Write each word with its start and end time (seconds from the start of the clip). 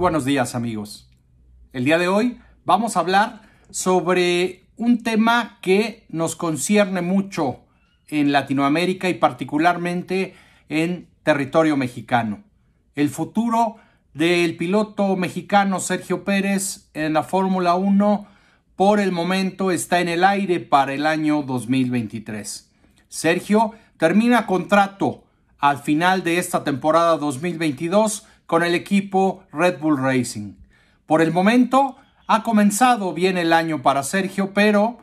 buenos 0.00 0.24
días 0.24 0.54
amigos. 0.54 1.10
El 1.74 1.84
día 1.84 1.98
de 1.98 2.08
hoy 2.08 2.40
vamos 2.64 2.96
a 2.96 3.00
hablar 3.00 3.42
sobre 3.68 4.64
un 4.78 5.02
tema 5.02 5.58
que 5.60 6.06
nos 6.08 6.36
concierne 6.36 7.02
mucho 7.02 7.60
en 8.08 8.32
Latinoamérica 8.32 9.10
y 9.10 9.14
particularmente 9.14 10.34
en 10.70 11.06
territorio 11.22 11.76
mexicano. 11.76 12.42
El 12.94 13.10
futuro 13.10 13.76
del 14.14 14.56
piloto 14.56 15.16
mexicano 15.16 15.80
Sergio 15.80 16.24
Pérez 16.24 16.88
en 16.94 17.12
la 17.12 17.22
Fórmula 17.22 17.74
1 17.74 18.26
por 18.76 19.00
el 19.00 19.12
momento 19.12 19.70
está 19.70 20.00
en 20.00 20.08
el 20.08 20.24
aire 20.24 20.60
para 20.60 20.94
el 20.94 21.04
año 21.04 21.42
2023. 21.42 22.70
Sergio 23.10 23.72
termina 23.98 24.46
contrato 24.46 25.24
al 25.58 25.76
final 25.76 26.24
de 26.24 26.38
esta 26.38 26.64
temporada 26.64 27.18
2022 27.18 28.26
con 28.50 28.64
el 28.64 28.74
equipo 28.74 29.44
Red 29.52 29.78
Bull 29.78 29.96
Racing. 29.96 30.54
Por 31.06 31.22
el 31.22 31.30
momento 31.30 31.94
ha 32.26 32.42
comenzado 32.42 33.14
bien 33.14 33.38
el 33.38 33.52
año 33.52 33.80
para 33.80 34.02
Sergio, 34.02 34.52
pero 34.52 34.98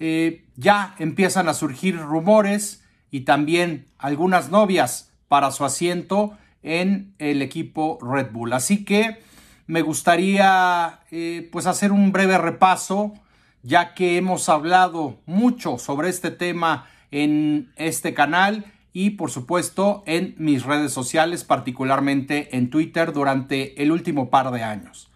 eh, 0.00 0.46
ya 0.56 0.96
empiezan 0.98 1.48
a 1.48 1.54
surgir 1.54 1.96
rumores 1.96 2.82
y 3.12 3.20
también 3.20 3.86
algunas 3.98 4.50
novias 4.50 5.12
para 5.28 5.52
su 5.52 5.64
asiento 5.64 6.36
en 6.64 7.14
el 7.20 7.40
equipo 7.40 8.00
Red 8.02 8.32
Bull. 8.32 8.52
Así 8.52 8.84
que 8.84 9.22
me 9.68 9.82
gustaría 9.82 10.98
eh, 11.12 11.48
pues 11.52 11.66
hacer 11.66 11.92
un 11.92 12.10
breve 12.10 12.36
repaso, 12.36 13.14
ya 13.62 13.94
que 13.94 14.16
hemos 14.16 14.48
hablado 14.48 15.20
mucho 15.24 15.78
sobre 15.78 16.08
este 16.08 16.32
tema 16.32 16.88
en 17.12 17.70
este 17.76 18.12
canal 18.12 18.64
y 18.92 19.10
por 19.10 19.30
supuesto 19.30 20.02
en 20.06 20.34
mis 20.38 20.64
redes 20.64 20.92
sociales, 20.92 21.44
particularmente 21.44 22.56
en 22.56 22.70
Twitter 22.70 23.12
durante 23.12 23.80
el 23.82 23.92
último 23.92 24.30
par 24.30 24.50
de 24.50 24.62
años. 24.62 25.10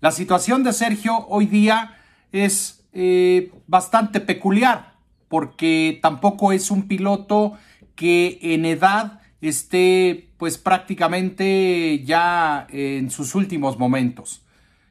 La 0.00 0.10
situación 0.10 0.62
de 0.62 0.72
Sergio 0.72 1.26
hoy 1.28 1.46
día 1.46 1.98
es 2.32 2.84
eh, 2.92 3.52
bastante 3.66 4.20
peculiar 4.20 4.94
porque 5.28 5.98
tampoco 6.02 6.52
es 6.52 6.70
un 6.70 6.88
piloto 6.88 7.54
que 7.94 8.38
en 8.42 8.64
edad 8.64 9.20
esté 9.40 10.30
pues 10.36 10.58
prácticamente 10.58 12.02
ya 12.04 12.66
en 12.70 13.10
sus 13.10 13.34
últimos 13.34 13.78
momentos. 13.78 14.42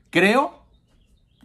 Creo, 0.09 0.63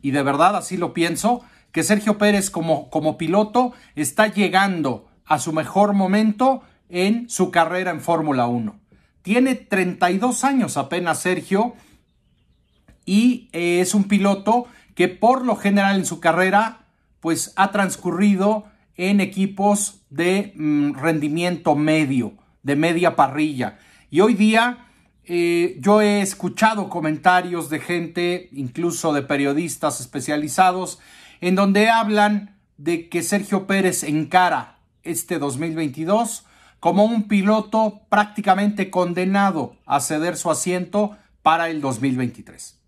y 0.00 0.10
de 0.12 0.22
verdad 0.22 0.56
así 0.56 0.76
lo 0.76 0.94
pienso, 0.94 1.42
que 1.72 1.82
Sergio 1.82 2.18
Pérez 2.18 2.50
como, 2.50 2.90
como 2.90 3.18
piloto 3.18 3.72
está 3.94 4.28
llegando 4.28 5.09
a 5.30 5.38
su 5.38 5.52
mejor 5.52 5.94
momento 5.94 6.62
en 6.88 7.30
su 7.30 7.52
carrera 7.52 7.92
en 7.92 8.00
Fórmula 8.00 8.48
1. 8.48 8.78
Tiene 9.22 9.54
32 9.54 10.42
años 10.42 10.76
apenas 10.76 11.20
Sergio 11.20 11.74
y 13.06 13.48
eh, 13.52 13.80
es 13.80 13.94
un 13.94 14.04
piloto 14.04 14.66
que 14.96 15.06
por 15.06 15.44
lo 15.44 15.54
general 15.54 15.96
en 15.96 16.04
su 16.04 16.18
carrera 16.18 16.80
pues 17.20 17.52
ha 17.54 17.70
transcurrido 17.70 18.64
en 18.96 19.20
equipos 19.20 20.00
de 20.10 20.52
mm, 20.56 20.94
rendimiento 20.94 21.76
medio, 21.76 22.34
de 22.64 22.74
media 22.74 23.14
parrilla. 23.14 23.78
Y 24.10 24.20
hoy 24.22 24.34
día 24.34 24.88
eh, 25.24 25.76
yo 25.78 26.02
he 26.02 26.22
escuchado 26.22 26.88
comentarios 26.88 27.70
de 27.70 27.78
gente, 27.78 28.48
incluso 28.50 29.12
de 29.12 29.22
periodistas 29.22 30.00
especializados, 30.00 30.98
en 31.40 31.54
donde 31.54 31.88
hablan 31.88 32.56
de 32.78 33.08
que 33.08 33.22
Sergio 33.22 33.68
Pérez 33.68 34.02
encara 34.02 34.79
este 35.02 35.38
2022 35.38 36.44
como 36.80 37.04
un 37.04 37.28
piloto 37.28 38.00
prácticamente 38.08 38.90
condenado 38.90 39.76
a 39.86 40.00
ceder 40.00 40.36
su 40.36 40.50
asiento 40.50 41.16
para 41.42 41.68
el 41.68 41.80
2023. 41.80 42.78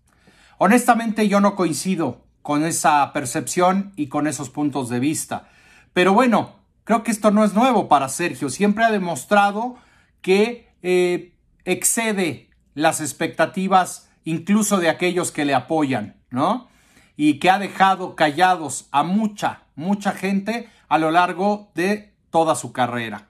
Honestamente 0.57 1.27
yo 1.27 1.39
no 1.39 1.55
coincido 1.55 2.23
con 2.41 2.65
esa 2.65 3.11
percepción 3.13 3.93
y 3.95 4.07
con 4.07 4.27
esos 4.27 4.49
puntos 4.49 4.89
de 4.89 4.99
vista. 4.99 5.49
Pero 5.93 6.13
bueno, 6.13 6.55
creo 6.83 7.03
que 7.03 7.11
esto 7.11 7.31
no 7.31 7.43
es 7.43 7.53
nuevo 7.53 7.87
para 7.87 8.09
Sergio. 8.09 8.49
Siempre 8.49 8.83
ha 8.83 8.91
demostrado 8.91 9.77
que 10.21 10.69
eh, 10.81 11.33
excede 11.65 12.49
las 12.73 12.99
expectativas 12.99 14.09
incluso 14.25 14.77
de 14.77 14.89
aquellos 14.89 15.31
que 15.31 15.45
le 15.45 15.53
apoyan, 15.53 16.15
¿no? 16.29 16.67
Y 17.15 17.39
que 17.39 17.49
ha 17.49 17.59
dejado 17.59 18.15
callados 18.15 18.87
a 18.91 19.03
mucha, 19.03 19.63
mucha 19.75 20.11
gente 20.11 20.69
a 20.93 20.99
lo 20.99 21.09
largo 21.09 21.71
de 21.73 22.13
toda 22.29 22.53
su 22.53 22.71
carrera. 22.71 23.27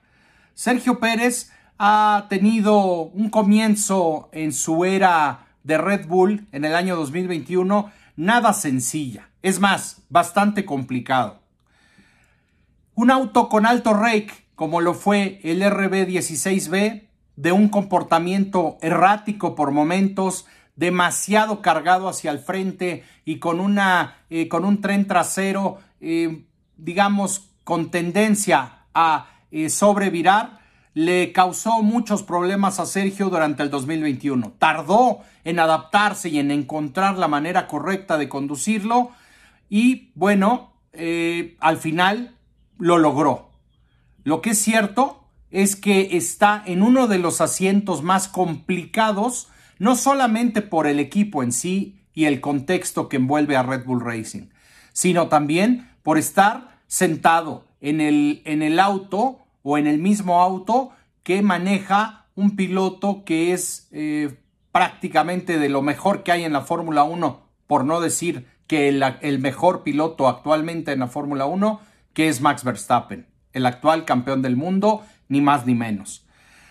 Sergio 0.52 1.00
Pérez 1.00 1.50
ha 1.78 2.26
tenido 2.28 3.04
un 3.04 3.30
comienzo 3.30 4.28
en 4.32 4.52
su 4.52 4.84
era 4.84 5.46
de 5.62 5.78
Red 5.78 6.06
Bull 6.06 6.46
en 6.52 6.66
el 6.66 6.74
año 6.74 6.94
2021 6.94 7.90
nada 8.16 8.52
sencilla, 8.52 9.30
es 9.40 9.60
más, 9.60 10.02
bastante 10.10 10.66
complicado. 10.66 11.40
Un 12.94 13.10
auto 13.10 13.48
con 13.48 13.64
alto 13.64 13.94
rake, 13.94 14.34
como 14.56 14.82
lo 14.82 14.92
fue 14.92 15.40
el 15.42 15.62
RB16B, 15.62 17.04
de 17.36 17.52
un 17.52 17.70
comportamiento 17.70 18.76
errático 18.82 19.54
por 19.54 19.70
momentos, 19.70 20.44
demasiado 20.76 21.62
cargado 21.62 22.10
hacia 22.10 22.30
el 22.30 22.40
frente 22.40 23.04
y 23.24 23.38
con, 23.38 23.58
una, 23.58 24.18
eh, 24.28 24.48
con 24.48 24.66
un 24.66 24.82
tren 24.82 25.06
trasero, 25.06 25.78
eh, 26.02 26.44
digamos, 26.76 27.53
con 27.64 27.90
tendencia 27.90 28.84
a 28.94 29.28
eh, 29.50 29.70
sobrevirar, 29.70 30.60
le 30.94 31.32
causó 31.32 31.82
muchos 31.82 32.22
problemas 32.22 32.78
a 32.78 32.86
Sergio 32.86 33.28
durante 33.28 33.62
el 33.62 33.70
2021. 33.70 34.52
Tardó 34.58 35.20
en 35.42 35.58
adaptarse 35.58 36.28
y 36.28 36.38
en 36.38 36.50
encontrar 36.50 37.18
la 37.18 37.26
manera 37.26 37.66
correcta 37.66 38.16
de 38.16 38.28
conducirlo 38.28 39.10
y 39.68 40.12
bueno, 40.14 40.72
eh, 40.92 41.56
al 41.58 41.78
final 41.78 42.36
lo 42.78 42.98
logró. 42.98 43.50
Lo 44.22 44.40
que 44.40 44.50
es 44.50 44.58
cierto 44.58 45.28
es 45.50 45.76
que 45.76 46.16
está 46.16 46.62
en 46.64 46.82
uno 46.82 47.06
de 47.06 47.18
los 47.18 47.40
asientos 47.40 48.02
más 48.02 48.28
complicados, 48.28 49.48
no 49.78 49.96
solamente 49.96 50.62
por 50.62 50.86
el 50.86 51.00
equipo 51.00 51.42
en 51.42 51.52
sí 51.52 52.00
y 52.12 52.26
el 52.26 52.40
contexto 52.40 53.08
que 53.08 53.16
envuelve 53.16 53.56
a 53.56 53.62
Red 53.62 53.84
Bull 53.84 54.00
Racing, 54.00 54.48
sino 54.92 55.28
también 55.28 55.90
por 56.02 56.18
estar 56.18 56.73
sentado 56.94 57.64
en 57.80 58.00
el, 58.00 58.40
en 58.44 58.62
el 58.62 58.78
auto 58.78 59.40
o 59.64 59.78
en 59.78 59.88
el 59.88 59.98
mismo 59.98 60.40
auto 60.40 60.92
que 61.24 61.42
maneja 61.42 62.26
un 62.36 62.54
piloto 62.54 63.24
que 63.24 63.52
es 63.52 63.88
eh, 63.90 64.36
prácticamente 64.70 65.58
de 65.58 65.68
lo 65.68 65.82
mejor 65.82 66.22
que 66.22 66.30
hay 66.30 66.44
en 66.44 66.52
la 66.52 66.60
Fórmula 66.60 67.02
1, 67.02 67.40
por 67.66 67.84
no 67.84 68.00
decir 68.00 68.46
que 68.68 68.88
el, 68.88 69.02
el 69.22 69.40
mejor 69.40 69.82
piloto 69.82 70.28
actualmente 70.28 70.92
en 70.92 71.00
la 71.00 71.08
Fórmula 71.08 71.46
1, 71.46 71.80
que 72.12 72.28
es 72.28 72.40
Max 72.40 72.62
Verstappen, 72.62 73.26
el 73.52 73.66
actual 73.66 74.04
campeón 74.04 74.40
del 74.40 74.54
mundo, 74.54 75.02
ni 75.28 75.40
más 75.40 75.66
ni 75.66 75.74
menos. 75.74 76.24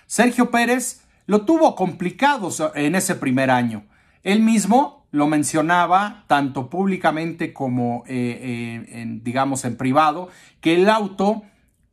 Sergio 0.05 0.51
Pérez 0.51 1.01
lo 1.25 1.41
tuvo 1.41 1.75
complicado 1.75 2.49
en 2.75 2.95
ese 2.95 3.15
primer 3.15 3.51
año. 3.51 3.83
Él 4.23 4.39
mismo 4.39 5.02
lo 5.13 5.27
mencionaba 5.27 6.23
tanto 6.25 6.71
públicamente 6.71 7.53
como, 7.53 8.03
eh, 8.07 8.39
eh, 8.89 9.01
en, 9.01 9.23
digamos, 9.23 9.63
en 9.63 9.77
privado, 9.77 10.29
que 10.59 10.73
el 10.73 10.89
auto 10.89 11.43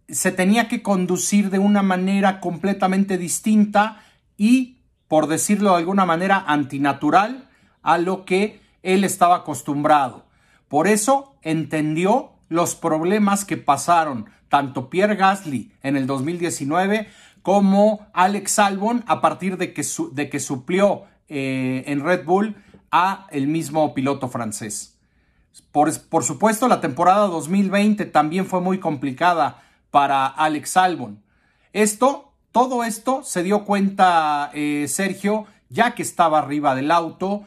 se 0.08 0.32
tenía 0.32 0.68
que 0.68 0.80
conducir 0.80 1.50
de 1.50 1.58
una 1.58 1.82
manera 1.82 2.40
completamente 2.40 3.18
distinta 3.18 4.02
y, 4.38 4.78
por 5.06 5.26
decirlo 5.26 5.72
de 5.72 5.76
alguna 5.76 6.06
manera, 6.06 6.42
antinatural 6.46 7.46
a 7.82 7.98
lo 7.98 8.24
que 8.24 8.62
él 8.82 9.04
estaba 9.04 9.36
acostumbrado. 9.36 10.24
Por 10.68 10.88
eso 10.88 11.34
entendió 11.42 12.30
los 12.48 12.74
problemas 12.74 13.44
que 13.44 13.58
pasaron 13.58 14.30
tanto 14.48 14.88
Pierre 14.88 15.16
Gasly 15.16 15.72
en 15.82 15.98
el 15.98 16.06
2019 16.06 17.06
como 17.42 18.06
Alex 18.14 18.58
Albon 18.58 19.04
a 19.06 19.20
partir 19.20 19.58
de 19.58 19.74
que, 19.74 19.84
de 20.12 20.30
que 20.30 20.40
suplió 20.40 21.04
eh, 21.28 21.84
en 21.86 22.02
Red 22.02 22.24
Bull 22.24 22.56
a 22.90 23.26
el 23.30 23.46
mismo 23.46 23.94
piloto 23.94 24.28
francés. 24.28 24.96
Por, 25.72 25.92
por, 26.08 26.24
supuesto, 26.24 26.68
la 26.68 26.80
temporada 26.80 27.26
2020 27.26 28.06
también 28.06 28.46
fue 28.46 28.60
muy 28.60 28.78
complicada 28.78 29.62
para 29.90 30.26
Alex 30.26 30.76
Albon. 30.76 31.22
Esto, 31.72 32.32
todo 32.52 32.84
esto 32.84 33.22
se 33.22 33.42
dio 33.42 33.64
cuenta 33.64 34.50
eh, 34.54 34.86
Sergio 34.88 35.46
ya 35.68 35.94
que 35.94 36.02
estaba 36.02 36.40
arriba 36.40 36.74
del 36.74 36.90
auto, 36.90 37.44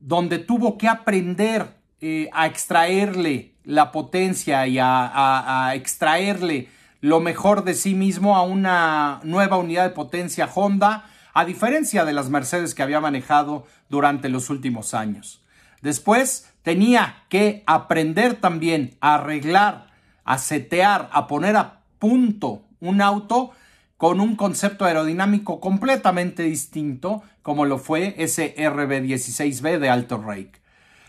donde 0.00 0.38
tuvo 0.38 0.78
que 0.78 0.88
aprender 0.88 1.66
eh, 2.00 2.30
a 2.32 2.46
extraerle 2.46 3.52
la 3.64 3.92
potencia 3.92 4.66
y 4.66 4.78
a 4.80 5.72
extraerle 5.74 6.68
lo 7.00 7.20
mejor 7.20 7.64
de 7.64 7.74
sí 7.74 7.94
mismo 7.94 8.36
a 8.36 8.42
una 8.42 9.20
nueva 9.22 9.56
unidad 9.56 9.84
de 9.84 9.90
potencia 9.90 10.48
Honda 10.52 11.04
a 11.38 11.44
diferencia 11.44 12.04
de 12.04 12.12
las 12.12 12.30
Mercedes 12.30 12.74
que 12.74 12.82
había 12.82 13.00
manejado 13.00 13.64
durante 13.88 14.28
los 14.28 14.50
últimos 14.50 14.92
años. 14.92 15.40
Después 15.82 16.52
tenía 16.64 17.22
que 17.28 17.62
aprender 17.64 18.34
también 18.34 18.96
a 19.00 19.14
arreglar, 19.14 19.86
a 20.24 20.38
setear, 20.38 21.08
a 21.12 21.28
poner 21.28 21.54
a 21.54 21.82
punto 22.00 22.64
un 22.80 23.00
auto 23.00 23.52
con 23.96 24.20
un 24.20 24.34
concepto 24.34 24.84
aerodinámico 24.84 25.60
completamente 25.60 26.42
distinto, 26.42 27.22
como 27.42 27.66
lo 27.66 27.78
fue 27.78 28.16
ese 28.18 28.56
RB16B 28.56 29.78
de 29.78 29.90
Alto 29.90 30.20
Rake. 30.20 30.60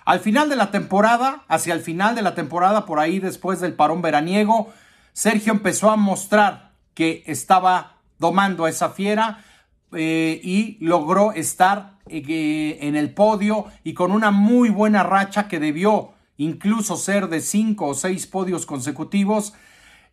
Al 0.05 0.19
final 0.19 0.47
de 0.47 0.57
la 0.57 0.69
temporada, 0.69 1.43
hacia 1.47 1.73
el 1.73 1.81
final 1.81 2.13
de 2.13 2.21
la 2.21 2.35
temporada, 2.35 2.85
por 2.85 2.99
ahí 2.99 3.17
después 3.17 3.61
del 3.61 3.73
parón 3.73 4.03
veraniego, 4.03 4.71
Sergio 5.11 5.53
empezó 5.53 5.89
a 5.89 5.95
mostrar 5.95 6.73
que 6.93 7.23
estaba 7.25 7.95
domando 8.19 8.65
a 8.65 8.69
esa 8.69 8.89
fiera 8.91 9.43
eh, 9.91 10.39
y 10.43 10.77
logró 10.81 11.31
estar 11.31 11.97
eh, 12.07 12.77
en 12.81 12.95
el 12.95 13.11
podio 13.11 13.65
y 13.83 13.93
con 13.93 14.11
una 14.11 14.29
muy 14.29 14.69
buena 14.69 15.01
racha 15.01 15.47
que 15.47 15.59
debió 15.59 16.11
incluso 16.37 16.95
ser 16.95 17.27
de 17.27 17.41
cinco 17.41 17.87
o 17.87 17.93
seis 17.95 18.27
podios 18.27 18.67
consecutivos 18.67 19.53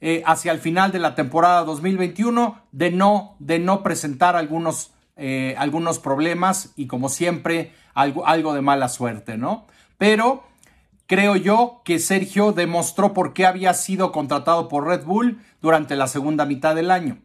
eh, 0.01 0.23
hacia 0.25 0.53
el 0.53 0.61
final 0.61 0.93
de 0.93 0.99
la 0.99 1.15
temporada 1.15 1.65
2021 1.65 2.59
de 2.73 2.91
no, 2.91 3.37
de 3.39 3.59
no 3.59 3.83
presentar 3.83 4.35
algunos, 4.35 4.93
algunos 5.57 5.99
problemas 5.99 6.73
y 6.77 6.87
como 6.87 7.09
siempre 7.09 7.73
algo, 7.95 8.27
algo 8.27 8.55
de 8.55 8.61
mala 8.61 8.89
suerte, 8.89 9.39
¿no? 9.39 9.67
Pero 9.99 10.45
creo 11.07 11.37
yo 11.37 11.83
que 11.85 11.99
Sergio 11.99 12.53
demostró 12.53 13.15
por 13.15 13.33
qué 13.33 13.47
había 13.47 13.73
sido 13.73 14.13
contratado 14.13 14.69
por 14.69 14.87
Red 14.87 15.05
Bull 15.05 15.41
durante 15.63 15.97
la 15.97 16.07
segunda 16.07 16.45
mitad 16.45 16.75
del 16.75 16.91
año. 16.91 17.19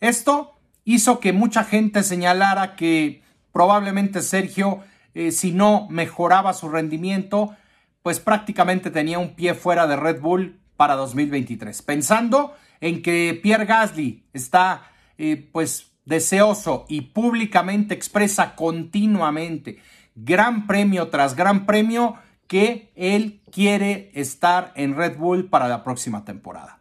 Esto 0.00 0.53
hizo 0.84 1.20
que 1.20 1.32
mucha 1.32 1.64
gente 1.64 2.02
señalara 2.02 2.76
que 2.76 3.22
probablemente 3.52 4.22
Sergio, 4.22 4.80
eh, 5.14 5.30
si 5.32 5.52
no 5.52 5.86
mejoraba 5.90 6.52
su 6.52 6.68
rendimiento, 6.68 7.56
pues 8.02 8.20
prácticamente 8.20 8.90
tenía 8.90 9.18
un 9.18 9.34
pie 9.34 9.54
fuera 9.54 9.86
de 9.86 9.96
Red 9.96 10.20
Bull 10.20 10.58
para 10.76 10.94
2023. 10.94 11.82
Pensando 11.82 12.54
en 12.80 13.00
que 13.00 13.38
Pierre 13.42 13.64
Gasly 13.64 14.24
está 14.32 14.90
eh, 15.16 15.48
pues 15.52 15.92
deseoso 16.04 16.84
y 16.88 17.00
públicamente 17.00 17.94
expresa 17.94 18.54
continuamente, 18.54 19.78
gran 20.14 20.66
premio 20.66 21.08
tras 21.08 21.34
gran 21.34 21.64
premio, 21.64 22.16
que 22.46 22.92
él 22.94 23.40
quiere 23.50 24.10
estar 24.14 24.72
en 24.76 24.96
Red 24.96 25.16
Bull 25.16 25.48
para 25.48 25.68
la 25.68 25.82
próxima 25.82 26.24
temporada. 26.24 26.80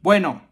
Bueno, 0.00 0.42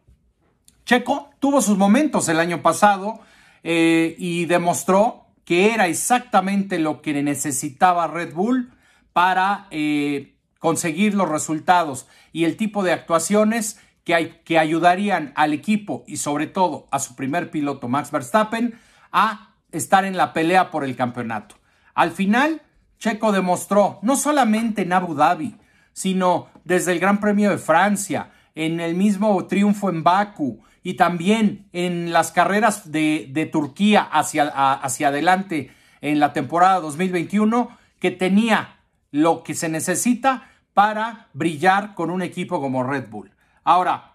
Checo 0.85 1.31
tuvo 1.39 1.61
sus 1.61 1.79
momentos 1.79 2.29
el 2.29 2.41
año 2.41 2.63
pasado 2.63 3.21
eh, 3.63 4.15
y 4.19 4.47
demostró 4.47 5.27
que 5.45 5.73
era 5.75 5.87
exactamente 5.89 6.79
lo 6.79 7.03
que 7.03 7.23
necesitaba 7.23 8.07
Red 8.07 8.35
Bull 8.35 8.73
para 9.13 9.67
eh, 9.71 10.37
conseguir 10.59 11.15
los 11.15 11.29
resultados 11.29 12.07
y 12.33 12.45
el 12.45 12.57
tipo 12.57 12.83
de 12.83 12.93
actuaciones 12.93 13.81
que, 14.05 14.41
que 14.45 14.59
ayudarían 14.59 15.33
al 15.37 15.53
equipo 15.53 16.05
y 16.07 16.19
sobre 16.19 16.47
todo 16.47 16.87
a 16.91 16.99
su 16.99 17.17
primer 17.17 17.51
piloto 17.51 17.89
Max 17.89 18.11
Verstappen 18.11 18.79
a 19.13 19.55
estar 19.73 20.05
en 20.05 20.17
la 20.17 20.33
pelea 20.33 20.71
por 20.71 20.85
el 20.85 20.97
campeonato. 20.97 21.57
Al 21.95 22.13
final, 22.13 22.63
Checo 22.99 23.33
demostró, 23.33 23.99
no 24.03 24.17
solamente 24.17 24.83
en 24.83 24.93
Abu 24.93 25.15
Dhabi, 25.15 25.57
sino 25.93 26.49
desde 26.65 26.93
el 26.93 27.01
Gran 27.01 27.21
Premio 27.21 27.51
de 27.51 27.59
Francia, 27.59 28.31
en 28.55 28.81
el 28.81 28.95
mismo 28.95 29.47
triunfo 29.47 29.91
en 29.91 30.03
Baku, 30.03 30.63
y 30.83 30.95
también 30.95 31.69
en 31.73 32.13
las 32.13 32.33
carreras 32.33 32.91
de, 32.91 33.49
Turquía 33.53 34.03
hacia, 34.03 34.45
hacia 34.45 35.09
adelante 35.09 35.73
en 36.01 36.21
la 36.21 36.33
temporada 36.33 36.81
2021 36.81 37.77
que 37.99 38.11
tenía 38.11 38.77
lo 39.11 39.43
que 39.43 39.55
se 39.55 39.69
necesita 39.69 40.51
para 40.73 41.29
brillar 41.33 41.95
con 41.95 42.11
un 42.11 42.23
equipo 42.23 42.61
como 42.61 42.85
Red 42.85 43.09
Bull. 43.11 43.31
Ahora, 43.65 44.15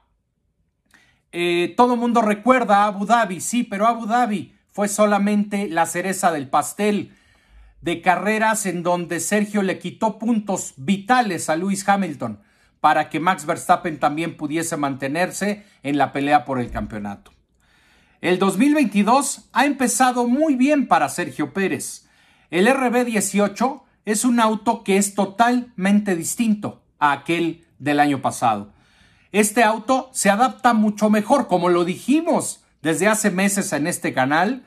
eh, 1.32 1.74
todo 1.76 1.94
el 1.94 2.00
mundo 2.00 2.22
recuerda 2.22 2.84
a 2.84 2.88
Abu 2.88 3.06
Dhabi, 3.06 3.42
sí, 3.42 3.64
pero 3.64 3.86
Abu 3.88 4.06
Dhabi 4.06 4.56
fue 4.72 4.88
solamente 4.88 5.68
la 5.68 5.86
cereza 5.86 6.32
del 6.32 6.50
pastel 6.50 7.14
de 7.82 8.02
carreras 8.02 8.66
en 8.66 8.82
donde 8.82 9.20
Sergio 9.20 9.62
le 9.62 9.78
quitó 9.78 10.18
puntos 10.18 10.74
vitales 10.78 11.50
a 11.50 11.56
Lewis 11.56 11.88
Hamilton 11.88 12.40
para 12.86 13.10
que 13.10 13.20
Max 13.20 13.48
Verstappen 13.48 14.00
también 14.00 14.38
pudiese 14.38 14.78
mantenerse 14.78 15.66
en 15.82 15.98
la 15.98 16.12
pelea 16.12 16.46
por 16.46 16.60
el 16.60 16.70
campeonato. 16.70 17.32
El 18.22 18.38
2022 18.38 19.50
ha 19.54 19.66
empezado 19.66 20.28
muy 20.28 20.54
bien 20.54 20.88
para 20.88 21.10
Sergio 21.10 21.52
Pérez. 21.52 22.08
El 22.52 22.68
RB18 22.68 23.82
es 24.06 24.24
un 24.24 24.40
auto 24.40 24.84
que 24.84 24.98
es 24.98 25.16
totalmente 25.16 26.16
distinto 26.16 26.84
a 27.00 27.14
aquel 27.14 27.66
del 27.80 28.00
año 28.00 28.22
pasado. 28.22 28.72
Este 29.32 29.64
auto 29.64 30.12
se 30.14 30.30
adapta 30.30 30.76
mucho 30.76 31.10
mejor, 31.10 31.48
como 31.48 31.70
lo 31.70 31.86
dijimos 31.86 32.64
desde 32.84 33.08
hace 33.08 33.32
meses 33.32 33.74
en 33.74 33.88
este 33.88 34.14
canal, 34.14 34.64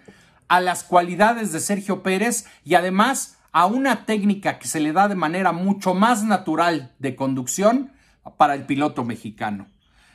a 0.48 0.60
las 0.60 0.82
cualidades 0.82 1.52
de 1.52 1.60
Sergio 1.60 2.02
Pérez 2.02 2.46
y 2.64 2.74
además 2.74 3.38
a 3.52 3.66
una 3.66 4.06
técnica 4.06 4.58
que 4.58 4.66
se 4.66 4.80
le 4.80 4.92
da 4.92 5.06
de 5.06 5.14
manera 5.14 5.52
mucho 5.52 5.94
más 5.94 6.24
natural 6.24 6.90
de 6.98 7.14
conducción 7.14 7.92
para 8.36 8.54
el 8.54 8.64
piloto 8.66 9.04
mexicano. 9.04 9.68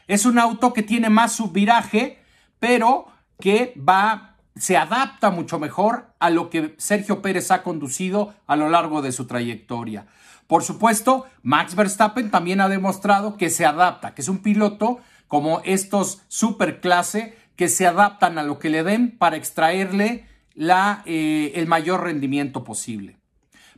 Es 0.07 0.25
un 0.25 0.39
auto 0.39 0.73
que 0.73 0.83
tiene 0.83 1.09
más 1.09 1.33
subviraje, 1.33 2.19
pero 2.59 3.07
que 3.39 3.73
va, 3.77 4.35
se 4.55 4.77
adapta 4.77 5.29
mucho 5.29 5.59
mejor 5.59 6.13
a 6.19 6.29
lo 6.29 6.49
que 6.49 6.75
Sergio 6.77 7.21
Pérez 7.21 7.51
ha 7.51 7.63
conducido 7.63 8.33
a 8.47 8.55
lo 8.55 8.69
largo 8.69 9.01
de 9.01 9.11
su 9.11 9.25
trayectoria. 9.27 10.07
Por 10.47 10.63
supuesto, 10.63 11.25
Max 11.41 11.75
Verstappen 11.75 12.29
también 12.29 12.61
ha 12.61 12.69
demostrado 12.69 13.37
que 13.37 13.49
se 13.49 13.65
adapta, 13.65 14.13
que 14.13 14.21
es 14.21 14.27
un 14.27 14.39
piloto 14.39 14.99
como 15.27 15.61
estos 15.63 16.21
superclase 16.27 17.37
que 17.55 17.69
se 17.69 17.87
adaptan 17.87 18.37
a 18.37 18.43
lo 18.43 18.59
que 18.59 18.69
le 18.69 18.83
den 18.83 19.17
para 19.17 19.37
extraerle 19.37 20.27
la, 20.53 21.01
eh, 21.05 21.53
el 21.55 21.67
mayor 21.67 22.03
rendimiento 22.03 22.63
posible. 22.63 23.17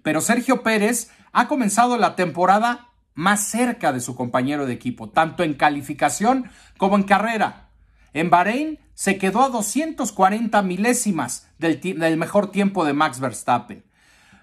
Pero 0.02 0.22
Sergio 0.22 0.64
Pérez 0.64 1.12
ha 1.32 1.48
comenzado 1.48 1.98
la 1.98 2.16
temporada 2.16 2.90
más 3.15 3.47
cerca 3.47 3.91
de 3.94 4.01
su 4.01 4.15
compañero 4.15 4.65
de 4.65 4.73
equipo, 4.73 5.09
tanto 5.09 5.44
en 5.44 5.56
calificación 5.56 6.51
como 6.77 6.97
en 6.97 7.03
carrera. 7.03 7.69
En 8.13 8.29
Bahrein 8.29 8.79
se 8.94 9.17
quedó 9.17 9.44
a 9.44 9.50
240 9.50 10.62
milésimas 10.62 11.50
del, 11.57 12.17
mejor 12.17 12.51
tiempo 12.51 12.85
de 12.85 12.94
Max 12.94 13.19
Verstappen. 13.19 13.83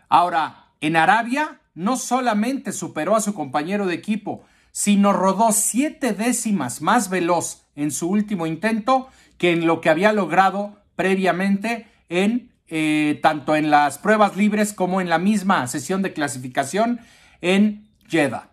Ahora, 0.08 0.66
en 0.80 0.96
Arabia 0.96 1.60
no 1.74 1.96
solamente 1.96 2.72
superó 2.72 3.16
a 3.16 3.20
su 3.20 3.34
compañero 3.34 3.86
de 3.86 3.94
equipo, 3.94 4.44
sino 4.72 5.12
rodó 5.12 5.52
siete 5.52 6.12
décimas 6.12 6.82
más 6.82 7.08
veloz 7.08 7.64
en 7.76 7.90
su 7.90 8.08
último 8.08 8.46
intento 8.46 9.08
que 9.38 9.52
en 9.52 9.66
lo 9.66 9.80
que 9.80 9.90
había 9.90 10.12
logrado 10.12 10.78
previamente 10.96 11.86
en 12.08 12.52
eh, 12.68 13.20
tanto 13.22 13.54
en 13.54 13.70
las 13.70 13.98
pruebas 13.98 14.36
libres 14.36 14.72
como 14.72 15.00
en 15.00 15.10
la 15.10 15.18
misma 15.18 15.66
sesión 15.66 16.00
de 16.00 16.14
clasificación 16.14 17.00
en 17.42 17.88
Jeddah. 18.08 18.51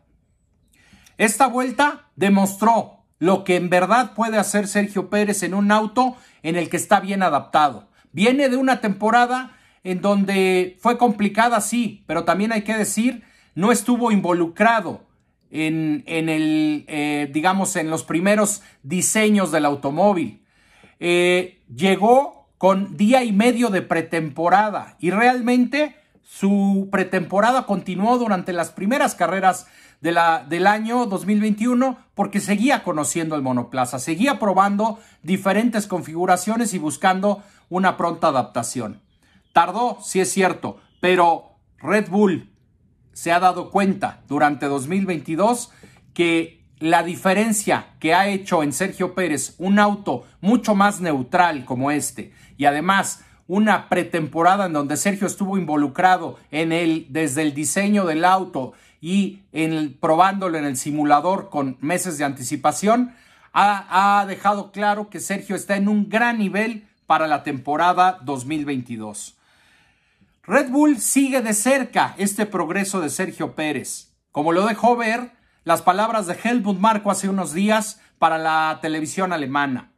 Esta 1.20 1.48
vuelta 1.48 2.06
demostró 2.16 3.04
lo 3.20 3.44
que 3.44 3.58
en 3.58 3.70
verdad 3.70 4.14
puede 4.14 4.38
hacer 4.38 4.70
Sergio 4.70 5.10
Pérez 5.10 5.44
en 5.44 5.54
un 5.54 5.70
auto 5.70 6.16
en 6.44 6.56
el 6.56 6.70
que 6.70 6.78
está 6.78 7.02
bien 7.02 7.24
adaptado. 7.24 7.90
Viene 8.14 8.48
de 8.48 8.56
una 8.56 8.80
temporada 8.80 9.52
en 9.84 10.00
donde 10.00 10.78
fue 10.80 10.98
complicada, 10.98 11.60
sí, 11.60 12.06
pero 12.08 12.24
también 12.24 12.54
hay 12.54 12.62
que 12.62 12.78
decir, 12.78 13.24
no 13.54 13.74
estuvo 13.74 14.14
involucrado 14.14 15.04
en, 15.52 16.06
el, 16.08 16.86
eh, 16.88 17.30
digamos, 17.34 17.76
en 17.76 17.90
los 17.90 18.06
primeros 18.06 18.62
diseños 18.84 19.52
del 19.52 19.66
automóvil. 19.66 20.46
Eh, 21.02 21.60
llegó 21.76 22.48
con 22.58 22.96
día 22.96 23.26
y 23.26 23.34
medio 23.34 23.68
de 23.68 23.82
pretemporada 23.82 24.96
y 25.02 25.12
realmente 25.12 25.99
su 26.32 26.90
pretemporada 26.92 27.66
continuó 27.66 28.20
durante 28.20 28.54
las 28.54 28.70
primeras 28.70 29.16
carreras 29.16 29.66
del 30.00 30.68
año 30.68 31.08
2021 31.08 31.98
porque 32.14 32.40
seguía 32.40 32.84
conociendo 32.84 33.36
el 33.36 33.42
monoplaza, 33.42 33.98
seguía 33.98 34.38
probando 34.38 35.00
diferentes 35.24 35.88
configuraciones 35.88 36.76
y 36.76 36.78
buscando 36.78 37.42
una 37.68 37.98
pronta 37.98 38.28
adaptación. 38.28 39.02
Tardó, 39.54 39.98
sí 40.04 40.20
es 40.20 40.32
cierto, 40.32 40.78
pero 41.02 41.56
Red 41.80 42.10
Bull 42.10 42.54
se 43.12 43.32
ha 43.32 43.40
dado 43.40 43.72
cuenta 43.72 44.22
durante 44.28 44.68
2022 44.68 45.72
que 46.14 46.64
la 46.78 47.02
diferencia 47.02 47.96
que 48.00 48.14
ha 48.14 48.28
hecho 48.28 48.62
en 48.62 48.72
Sergio 48.72 49.16
Pérez 49.16 49.56
un 49.58 49.80
auto 49.80 50.26
mucho 50.42 50.76
más 50.76 51.02
neutral 51.02 51.66
como 51.66 51.90
este 51.90 52.34
y 52.56 52.66
además 52.66 53.26
una 53.50 53.90
pretemporada 53.90 54.68
en 54.68 54.74
donde 54.74 54.96
Sergio 54.96 55.26
estuvo 55.26 55.58
involucrado 55.58 56.38
en 56.52 56.72
el 56.72 57.08
desde 57.10 57.42
el 57.42 57.56
diseño 57.56 58.06
del 58.06 58.24
auto 58.24 58.74
y 59.02 59.40
en 59.52 59.98
probándolo 60.00 60.58
en 60.60 60.66
el 60.66 60.78
simulador 60.78 61.50
con 61.50 61.76
meses 61.82 62.20
de 62.20 62.26
anticipación, 62.26 63.16
ha, 63.52 64.20
ha 64.20 64.26
dejado 64.28 64.72
claro 64.72 65.10
que 65.10 65.20
Sergio 65.20 65.56
está 65.56 65.78
en 65.78 65.88
un 65.88 66.10
gran 66.10 66.38
nivel 66.38 66.88
para 67.08 67.26
la 67.26 67.42
temporada 67.42 68.20
2022. 68.22 69.36
Red 70.44 70.70
Bull 70.70 71.00
sigue 71.00 71.42
de 71.42 71.54
cerca 71.54 72.14
este 72.20 72.46
progreso 72.46 73.02
de 73.02 73.10
Sergio 73.10 73.56
Pérez, 73.56 74.14
como 74.32 74.52
lo 74.52 74.68
dejó 74.68 74.96
ver 74.96 75.32
las 75.64 75.82
palabras 75.82 76.28
de 76.28 76.38
Helmut 76.44 76.78
Marko 76.78 77.10
hace 77.10 77.30
unos 77.30 77.54
días 77.54 78.00
para 78.20 78.38
la 78.38 78.78
televisión 78.80 79.34
alemana. 79.34 79.89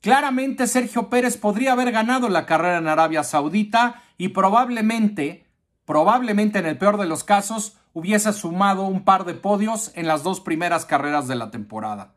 Claramente 0.00 0.66
Sergio 0.66 1.08
Pérez 1.08 1.36
podría 1.36 1.72
haber 1.72 1.90
ganado 1.90 2.28
la 2.28 2.46
carrera 2.46 2.78
en 2.78 2.86
Arabia 2.86 3.24
Saudita 3.24 4.02
y 4.16 4.28
probablemente, 4.28 5.46
probablemente 5.84 6.60
en 6.60 6.66
el 6.66 6.78
peor 6.78 6.98
de 6.98 7.06
los 7.06 7.24
casos, 7.24 7.76
hubiese 7.92 8.32
sumado 8.32 8.84
un 8.84 9.04
par 9.04 9.24
de 9.24 9.34
podios 9.34 9.90
en 9.96 10.06
las 10.06 10.22
dos 10.22 10.40
primeras 10.40 10.86
carreras 10.86 11.26
de 11.26 11.34
la 11.34 11.50
temporada. 11.50 12.14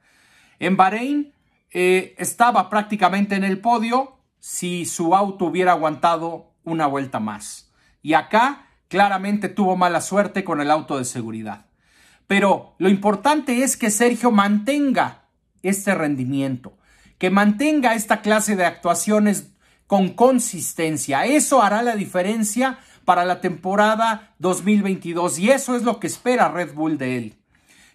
En 0.59 0.77
Bahrein 0.77 1.33
eh, 1.71 2.13
estaba 2.19 2.69
prácticamente 2.69 3.35
en 3.35 3.43
el 3.43 3.59
podio 3.59 4.17
si 4.39 4.85
su 4.85 5.15
auto 5.15 5.45
hubiera 5.45 5.71
aguantado 5.71 6.51
una 6.63 6.85
vuelta 6.85 7.19
más. 7.19 7.71
Y 8.03 8.13
acá 8.13 8.67
claramente 8.89 9.49
tuvo 9.49 9.75
mala 9.75 10.01
suerte 10.01 10.43
con 10.43 10.61
el 10.61 10.69
auto 10.69 10.97
de 10.97 11.05
seguridad. 11.05 11.65
Pero 12.27 12.75
lo 12.77 12.89
importante 12.89 13.63
es 13.63 13.75
que 13.75 13.89
Sergio 13.89 14.31
mantenga 14.31 15.23
este 15.63 15.95
rendimiento, 15.95 16.77
que 17.21 17.29
mantenga 17.29 17.93
esta 17.93 18.23
clase 18.23 18.55
de 18.55 18.65
actuaciones 18.65 19.51
con 19.85 20.09
consistencia. 20.09 21.27
Eso 21.27 21.61
hará 21.61 21.83
la 21.83 21.95
diferencia 21.95 22.79
para 23.05 23.25
la 23.25 23.41
temporada 23.41 24.33
2022 24.39 25.37
y 25.37 25.51
eso 25.51 25.75
es 25.75 25.83
lo 25.83 25.99
que 25.99 26.07
espera 26.07 26.49
Red 26.49 26.73
Bull 26.73 26.97
de 26.97 27.17
él. 27.17 27.35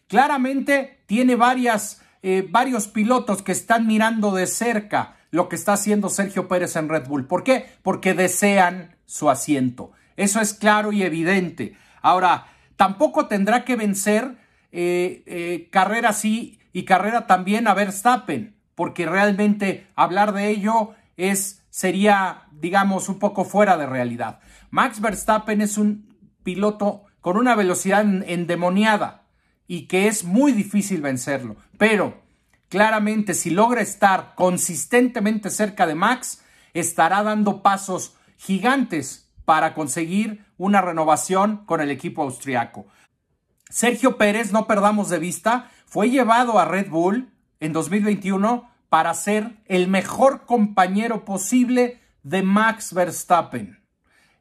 Claramente 0.07 1.01
tiene 1.07 1.35
varias, 1.35 2.03
eh, 2.23 2.47
varios 2.49 2.87
pilotos 2.87 3.43
que 3.43 3.51
están 3.51 3.89
mirando 3.89 4.33
de 4.33 4.47
cerca 4.47 5.17
lo 5.33 5.49
que 5.49 5.57
está 5.57 5.73
haciendo 5.73 6.09
Sergio 6.09 6.47
Pérez 6.47 6.77
en 6.77 6.89
Red 6.89 7.09
Bull. 7.09 7.27
¿Por 7.27 7.43
qué? 7.43 7.67
Porque 7.83 8.15
desean 8.15 8.95
su 9.07 9.29
asiento. 9.29 9.91
Eso 10.17 10.41
es 10.41 10.55
claro 10.55 10.93
y 10.93 11.03
evidente. 11.03 11.77
Ahora, 12.01 12.47
tampoco 12.77 13.27
tendrá 13.27 13.65
que 13.65 13.75
vencer 13.75 14.37
eh, 14.71 15.25
eh, 15.27 15.69
carrera 15.73 16.13
sí 16.13 16.61
y 16.73 16.85
carrera 16.85 17.27
también 17.27 17.67
a 17.67 17.75
Verstappen, 17.75 18.56
porque 18.77 19.07
realmente 19.07 19.89
hablar 19.97 20.33
de 20.33 20.51
ello 20.51 20.95
es 21.17 21.65
sería, 21.71 22.45
digamos, 22.53 23.09
un 23.09 23.19
poco 23.19 23.45
fuera 23.45 23.77
de 23.77 23.87
realidad. 23.87 24.39
Max 24.71 25.01
Verstappen 25.01 25.61
es 25.61 25.77
un 25.77 26.17
piloto 26.45 27.05
con 27.21 27.37
una 27.37 27.57
velocidad 27.57 28.03
endemoniada 28.03 29.25
y 29.67 29.89
que 29.89 30.07
es 30.07 30.25
muy 30.25 30.53
difícil 30.53 31.03
vencerlo, 31.03 31.57
pero 31.77 32.23
claramente 32.69 33.35
si 33.35 33.51
logra 33.51 33.81
estar 33.81 34.35
consistentemente 34.37 35.51
cerca 35.51 35.87
de 35.87 35.97
Max, 35.97 36.43
estará 36.73 37.23
dando 37.23 37.63
pasos 37.63 38.15
gigantes 38.37 39.29
para 39.45 39.75
conseguir 39.75 40.45
una 40.59 40.83
renovación 40.83 41.65
con 41.67 41.81
el 41.81 41.91
equipo 41.91 42.23
austriaco. 42.23 42.87
Sergio 43.69 44.17
Pérez, 44.17 44.53
no 44.53 44.67
perdamos 44.67 45.09
de 45.09 45.19
vista, 45.19 45.71
fue 45.87 46.11
llevado 46.11 46.59
a 46.59 46.65
Red 46.65 46.91
Bull 46.91 47.33
en 47.61 47.73
2021 47.73 48.69
para 48.89 49.15
ser 49.15 49.57
el 49.67 49.89
mejor 49.89 50.47
compañero 50.47 51.25
posible 51.25 52.01
de 52.23 52.43
Max 52.43 52.93
Verstappen. 52.93 53.79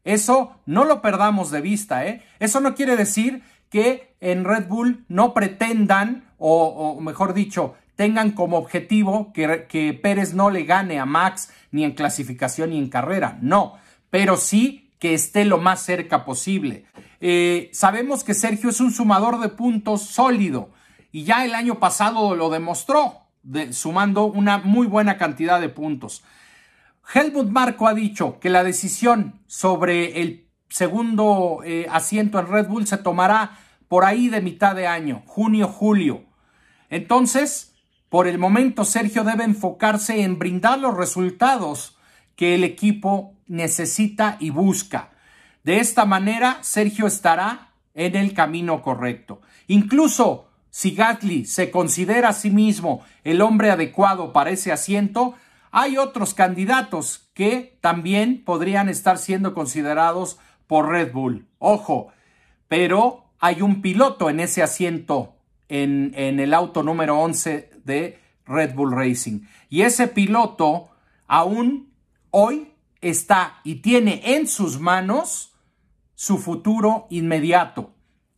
Eso 0.04 0.56
no 0.66 0.86
lo 0.86 1.02
perdamos 1.02 1.52
de 1.52 1.62
vista, 1.62 2.06
¿eh? 2.06 2.24
Eso 2.40 2.60
no 2.60 2.76
quiere 2.76 2.96
decir 2.96 3.44
que 3.70 4.16
en 4.22 4.44
Red 4.44 4.68
Bull 4.68 5.04
no 5.08 5.34
pretendan, 5.34 6.26
o, 6.38 7.00
mejor 7.02 7.34
dicho, 7.34 7.76
tengan 7.96 8.32
como 8.32 8.58
objetivo 8.58 9.34
que, 9.34 9.66
que, 9.68 9.94
Pérez 9.94 10.34
no 10.34 10.50
le 10.50 10.64
gane 10.64 11.00
a 11.00 11.06
Max 11.06 11.52
ni 11.72 11.84
en 11.84 11.94
clasificación 11.94 12.70
ni 12.70 12.78
en 12.78 12.90
carrera. 12.90 13.40
No, 13.42 13.74
pero 14.10 14.38
sí 14.38 14.92
que 15.00 15.14
esté 15.14 15.46
lo 15.46 15.58
más 15.58 15.82
cerca 15.82 16.24
posible. 16.24 16.86
Eh, 17.20 17.70
sabemos 17.74 18.24
que 18.24 18.34
Sergio 18.34 18.70
es 18.70 18.80
un 18.80 18.92
sumador 18.92 19.40
de 19.40 19.50
puntos 19.50 20.04
sólido 20.04 20.70
y 21.16 21.24
ya 21.24 21.46
el 21.46 21.56
año 21.56 21.80
pasado 21.80 22.36
lo 22.36 22.50
demostró, 22.50 23.22
sumando 23.72 24.26
una 24.26 24.58
muy 24.58 24.86
buena 24.86 25.18
cantidad 25.18 25.62
de 25.62 25.70
puntos. 25.70 26.26
Helmut 27.14 27.48
Marco 27.48 27.88
ha 27.88 27.94
dicho 27.94 28.38
que 28.42 28.50
la 28.50 28.66
decisión 28.66 29.40
sobre 29.48 30.22
el 30.22 30.50
segundo 30.68 31.62
eh, 31.64 31.88
asiento 31.90 32.38
en 32.38 32.48
Red 32.48 32.68
Bull 32.68 32.86
se 32.86 32.98
tomará 32.98 33.58
por 33.88 34.04
ahí 34.04 34.28
de 34.28 34.42
mitad 34.42 34.76
de 34.76 34.88
año, 34.88 35.24
junio, 35.26 35.70
julio. 35.70 36.26
Entonces, 36.90 37.74
por 38.10 38.28
el 38.28 38.38
momento, 38.38 38.84
Sergio 38.84 39.24
debe 39.24 39.46
enfocarse 39.46 40.22
en 40.22 40.38
brindar 40.38 40.80
los 40.80 40.98
resultados 40.98 41.98
que 42.36 42.56
el 42.56 42.66
equipo 42.66 43.36
necesita 43.48 44.36
y 44.42 44.50
busca. 44.50 45.12
De 45.64 45.80
esta 45.80 46.04
manera, 46.04 46.58
Sergio 46.60 47.08
estará 47.08 47.70
en 47.94 48.18
el 48.18 48.34
camino 48.34 48.82
correcto. 48.82 49.40
Incluso 49.68 50.50
si 50.76 50.92
Gatli 50.92 51.46
se 51.46 51.72
considera 51.72 52.28
a 52.28 52.34
sí 52.34 52.50
mismo 52.50 53.06
el 53.24 53.42
hombre 53.42 53.72
adecuado 53.72 54.34
para 54.34 54.50
ese 54.50 54.74
asiento, 54.74 55.36
hay 55.72 55.96
otros 55.96 56.34
candidatos 56.34 57.30
que 57.34 57.78
también 57.80 58.44
podrían 58.44 58.90
estar 58.90 59.18
siendo 59.18 59.54
considerados 59.54 60.38
por 60.68 60.90
Red 60.90 61.14
Bull. 61.14 61.48
Ojo, 61.60 62.12
pero 62.68 63.24
hay 63.40 63.62
un 63.62 63.82
piloto 63.82 64.30
en 64.30 64.42
ese 64.42 64.64
asiento 64.64 65.38
en, 65.70 66.14
el 66.14 66.54
auto 66.54 66.84
número 66.84 67.22
11 67.22 67.70
de 67.86 68.20
Red 68.46 68.76
Bull 68.76 68.92
Racing. 68.92 69.48
Y 69.70 69.84
ese 69.84 70.10
piloto 70.10 70.90
aún 71.26 71.94
hoy 72.32 72.74
está 73.00 73.62
y 73.64 73.76
tiene 73.76 74.36
en 74.36 74.46
sus 74.46 74.82
manos 74.82 75.54
su 76.16 76.38
futuro 76.38 77.08
inmediato. 77.10 77.95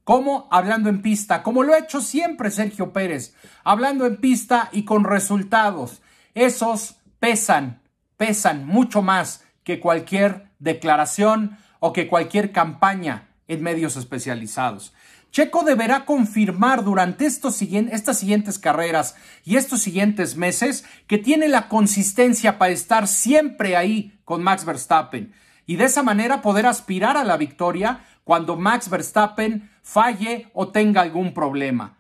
¿Cómo? 0.07 0.47
Hablando 0.51 0.87
en 0.87 1.01
pista, 1.01 1.43
como 1.43 1.63
lo 1.63 1.73
ha 1.73 1.79
hecho 1.79 1.99
siempre 1.99 2.49
Sergio 2.49 2.93
Pérez, 2.93 3.33
hablando 3.65 4.05
en 4.05 4.15
pista 4.15 4.69
y 4.71 4.85
con 4.85 5.03
resultados. 5.03 6.01
Esos 6.33 6.95
pesan, 7.19 7.81
pesan 8.15 8.65
mucho 8.65 9.01
más 9.01 9.43
que 9.65 9.81
cualquier 9.81 10.47
declaración 10.59 11.57
o 11.81 11.91
que 11.91 12.07
cualquier 12.07 12.53
campaña 12.53 13.27
en 13.49 13.61
medios 13.61 13.97
especializados. 13.97 14.93
Checo 15.29 15.63
deberá 15.63 16.05
confirmar 16.05 16.85
durante 16.85 17.25
estos, 17.25 17.61
estas 17.61 18.17
siguientes 18.17 18.59
carreras 18.59 19.17
y 19.43 19.57
estos 19.57 19.81
siguientes 19.81 20.37
meses 20.37 20.85
que 21.07 21.17
tiene 21.17 21.49
la 21.49 21.67
consistencia 21.67 22.57
para 22.57 22.71
estar 22.71 23.09
siempre 23.09 23.75
ahí 23.75 24.17
con 24.23 24.41
Max 24.41 24.63
Verstappen 24.63 25.33
y 25.65 25.75
de 25.75 25.83
esa 25.83 26.01
manera 26.01 26.41
poder 26.41 26.65
aspirar 26.65 27.17
a 27.17 27.25
la 27.25 27.35
victoria 27.35 28.05
cuando 28.27 28.57
Max 28.57 28.89
Verstappen 28.89 29.71
falle 29.81 30.49
o 30.53 30.67
tenga 30.67 30.99
algún 30.99 31.33
problema. 31.33 31.97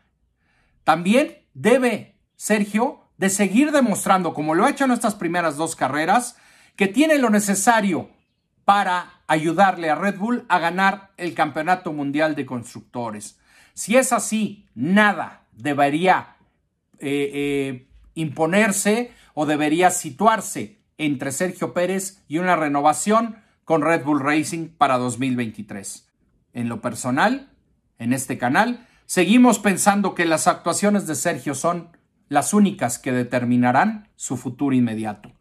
También 0.83 1.37
debe 1.53 2.17
Sergio 2.35 2.99
de 3.17 3.29
seguir 3.29 3.71
demostrando, 3.71 4.33
como 4.33 4.53
lo 4.53 4.65
ha 4.65 4.69
hecho 4.69 4.83
en 4.83 4.91
estas 4.91 5.15
primeras 5.15 5.55
dos 5.55 5.77
carreras, 5.77 6.35
que 6.75 6.89
tiene 6.89 7.17
lo 7.17 7.29
necesario 7.29 8.09
para 8.65 9.21
ayudarle 9.27 9.89
a 9.89 9.95
Red 9.95 10.17
Bull 10.17 10.43
a 10.49 10.59
ganar 10.59 11.11
el 11.15 11.33
Campeonato 11.33 11.93
Mundial 11.93 12.35
de 12.35 12.45
Constructores. 12.45 13.39
Si 13.73 13.95
es 13.95 14.11
así, 14.11 14.67
nada 14.75 15.45
debería 15.53 16.35
eh, 16.99 17.31
eh, 17.33 17.87
imponerse 18.15 19.13
o 19.33 19.45
debería 19.45 19.91
situarse 19.91 20.81
entre 20.97 21.31
Sergio 21.31 21.73
Pérez 21.73 22.21
y 22.27 22.39
una 22.39 22.57
renovación 22.57 23.37
con 23.63 23.81
Red 23.81 24.03
Bull 24.03 24.19
Racing 24.19 24.67
para 24.77 24.97
2023. 24.97 26.06
En 26.57 26.69
lo 26.69 26.81
personal, 26.81 27.51
en 27.99 28.13
este 28.13 28.39
canal, 28.39 28.87
seguimos 29.05 29.59
pensando 29.59 30.15
que 30.15 30.25
las 30.25 30.47
actuaciones 30.47 31.05
de 31.05 31.13
Sergio 31.13 31.53
son 31.53 31.89
las 32.29 32.51
únicas 32.51 32.97
que 32.97 33.11
determinarán 33.11 34.09
su 34.15 34.37
futuro 34.37 34.75
inmediato. 34.75 35.31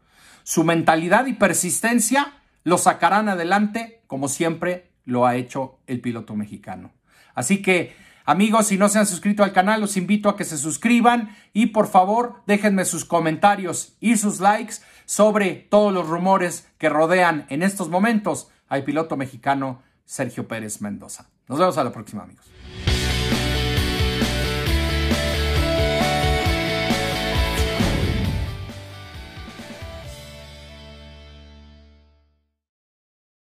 Su 0.43 0.63
mentalidad 0.63 1.25
y 1.25 1.33
persistencia 1.33 2.35
lo 2.65 2.77
sacarán 2.77 3.31
adelante 3.31 4.03
como 4.07 4.29
siempre 4.29 4.91
lo 5.07 5.25
ha 5.25 5.37
hecho 5.37 5.79
el 5.87 6.03
piloto 6.03 6.37
mexicano. 6.37 6.93
Así 7.35 7.63
que, 7.63 7.97
amigos, 8.27 8.67
si 8.67 8.77
no 8.77 8.91
se 8.91 8.99
han 8.99 9.07
suscrito 9.07 9.43
al 9.43 9.55
canal, 9.55 9.81
los 9.81 9.97
invito 9.97 10.29
a 10.29 10.37
que 10.37 10.45
se 10.45 10.59
suscriban 10.59 11.35
y 11.55 11.69
por 11.69 11.87
favor 11.87 12.43
déjenme 12.47 12.85
sus 12.85 13.07
comentarios 13.07 13.97
y 14.01 14.19
sus 14.19 14.39
likes 14.41 14.75
sobre 15.07 15.55
todos 15.55 15.95
los 15.95 16.09
rumores 16.09 16.69
que 16.77 16.91
rodean 16.91 17.47
en 17.49 17.63
estos 17.63 17.89
momentos 17.89 18.51
al 18.69 18.85
piloto 18.85 19.17
mexicano 19.17 19.81
Sergio 20.07 20.49
Pérez 20.49 20.81
Mendoza. 20.81 21.29
Nos 21.49 21.59
vemos 21.59 21.77
a 21.77 21.85
la 21.85 21.93
próxima, 21.93 22.23
amigos. 22.23 22.47